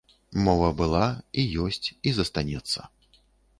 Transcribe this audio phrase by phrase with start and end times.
[0.45, 1.01] Мова была
[1.43, 2.79] і ёсць, і застанецца.